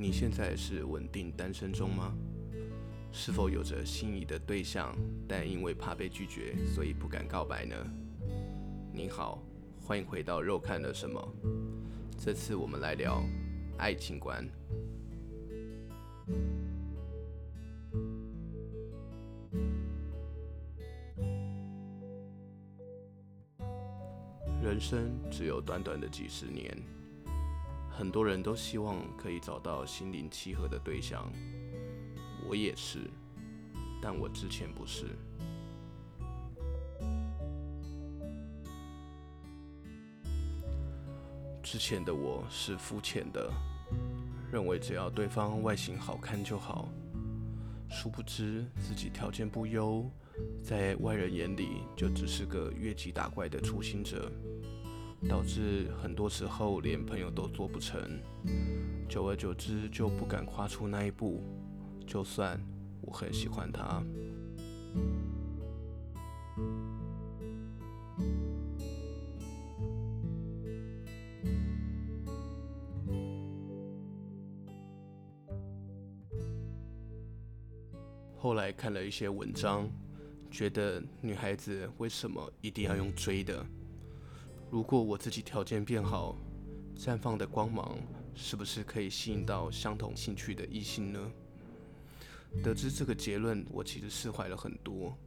[0.00, 2.16] 你现在是稳定单身中吗？
[3.12, 4.96] 是否有着心仪的对象，
[5.28, 7.76] 但因为怕被拒绝，所以不敢告白呢？
[8.94, 9.42] 你好，
[9.78, 11.22] 欢迎回到肉看了什么。
[12.16, 13.22] 这次我们来聊
[13.76, 14.48] 爱情观。
[24.62, 26.74] 人生只有短短的几十年，
[28.00, 31.30] 很多人都希望可以找到心灵契合的对象。
[32.48, 33.00] 我也是，
[34.00, 35.04] 但我之前不是。
[41.62, 43.52] 之前的我是肤浅的，
[44.50, 46.88] 认为只要对方外形好看就好。
[47.90, 50.10] 殊不知自己条件不优，
[50.62, 54.32] 在外人眼里就只是个越级打怪的初心者。
[55.28, 58.00] 导致很多时候连朋友都做不成，
[59.08, 61.42] 久而久之就不敢跨出那一步。
[62.06, 62.60] 就算
[63.02, 64.02] 我很喜欢他，
[78.36, 79.88] 后来看了一些文章，
[80.50, 83.64] 觉得女孩子为什么一定要用追的？
[84.70, 86.36] 如果我自己条件变好，
[86.96, 87.98] 绽放的光芒
[88.36, 91.32] 是不是可以吸引到相同兴趣的异性呢？
[92.62, 95.18] 得知这个结论，我其实释怀了很多，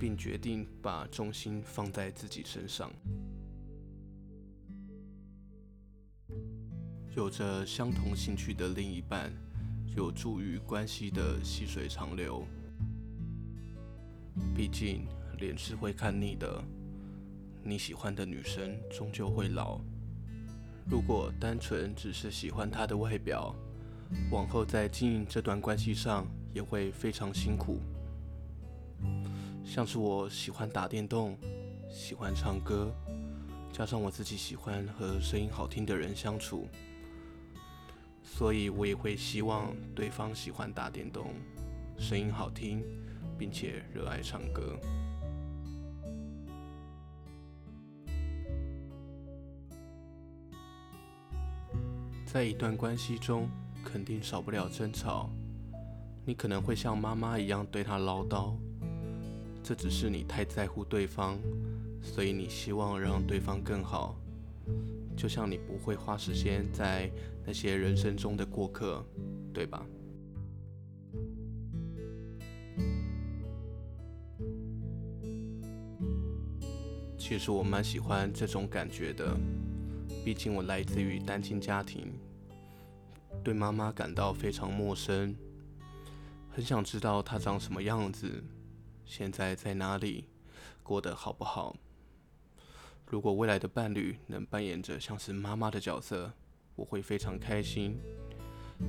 [0.00, 2.90] 并决定把重心放在自己身上。
[7.14, 9.32] 有着相同兴趣的另一半，
[9.94, 12.44] 有助于关系的细水长流。
[14.52, 15.06] 毕竟
[15.38, 16.60] 脸是会看腻的。
[17.66, 19.80] 你喜欢的女生终究会老。
[20.86, 23.56] 如果单纯只是喜欢她的外表，
[24.30, 27.80] 往后在经营这段关系上也会非常辛苦。
[29.64, 31.38] 像是我喜欢打电动，
[31.88, 32.94] 喜欢唱歌，
[33.72, 36.68] 加上我自己喜欢和声音好听的人相处，
[38.22, 41.30] 所以我也会希望对方喜欢打电动，
[41.98, 42.84] 声音好听，
[43.38, 44.78] 并且热爱唱歌。
[52.34, 53.48] 在一段关系中，
[53.84, 55.30] 肯定少不了争吵。
[56.24, 58.56] 你可能会像妈妈一样对他唠叨，
[59.62, 61.38] 这只是你太在乎对方，
[62.02, 64.16] 所以你希望让对方更好。
[65.16, 67.08] 就像你不会花时间在
[67.46, 69.06] 那些人生中的过客，
[69.52, 69.86] 对吧？
[77.16, 79.38] 其实我蛮喜欢这种感觉的。
[80.24, 82.10] 毕竟我来自于单亲家庭，
[83.44, 85.36] 对妈妈感到非常陌生，
[86.50, 88.42] 很想知道她长什么样子，
[89.04, 90.24] 现在在哪里，
[90.82, 91.76] 过得好不好。
[93.06, 96.32] 如果未来的伴侣能扮演着像是妈妈的角色，
[96.74, 97.98] 我会非常开心，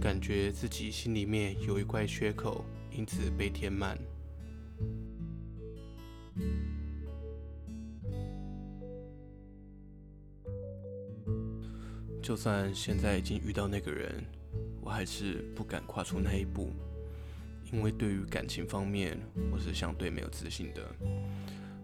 [0.00, 3.98] 感觉自己心里面有一块缺口，因此被填满。
[12.22, 14.24] 就算现在已经遇到那个人，
[14.94, 16.70] 还是不敢跨出那一步，
[17.72, 19.18] 因为对于感情方面，
[19.50, 20.82] 我是相对没有自信的。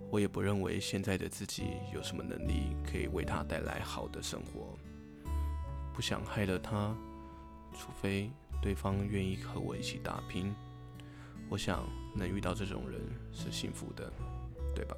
[0.08, 4.78] 我也不认为现在的自己有什么能力可以为他带来好的生活，
[5.92, 6.96] 不想害了他，
[7.76, 8.30] 除非
[8.62, 10.54] 对方愿意和我一起打拼。
[11.48, 11.84] 我想
[12.14, 13.00] 能遇到这种人
[13.32, 14.12] 是幸福的，
[14.72, 14.96] 对吧？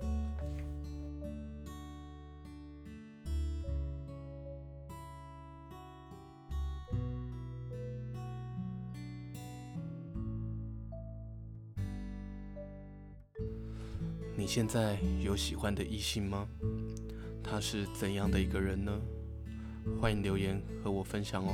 [14.42, 16.48] 你现在有喜欢的异性吗？
[17.44, 18.92] 他是怎样的一个人呢？
[20.00, 21.52] 欢迎留言和我分享哦。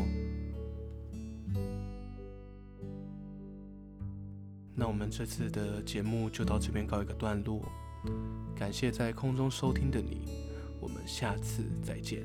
[4.74, 7.70] 那我们这次的节目就到这边告一个段落，
[8.56, 10.22] 感谢在空中收听的你，
[10.80, 12.22] 我们下次再见。